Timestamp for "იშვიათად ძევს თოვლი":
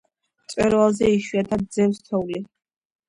1.17-2.43